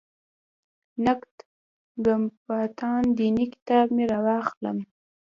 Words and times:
«نقد 1.05 1.33
ګفتمان 2.05 3.03
دیني» 3.17 3.45
کتاب 3.53 3.87
مې 3.95 4.03
راواخلم. 4.11 4.77